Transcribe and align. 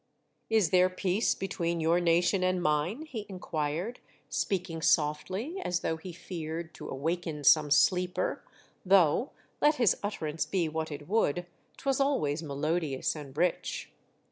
"Is 0.49 0.71
there 0.71 0.89
peace 0.89 1.35
between 1.35 1.79
your 1.79 1.99
nation 1.99 2.43
and 2.43 2.59
mine?" 2.59 3.03
he 3.05 3.27
inquired, 3.29 3.99
speaking 4.29 4.81
softly, 4.81 5.61
as 5.63 5.81
though 5.81 5.97
he 5.97 6.11
feared 6.11 6.73
to 6.73 6.89
awaken 6.89 7.43
some 7.43 7.69
sleeper, 7.69 8.41
though, 8.83 9.29
let 9.61 9.75
his 9.75 9.95
utterance 10.01 10.47
be 10.47 10.67
what 10.67 10.91
it 10.91 11.07
would, 11.07 11.45
'twas 11.77 11.99
always 11.99 12.41
melodious 12.41 13.15
and 13.15 13.37
rich. 13.37 13.91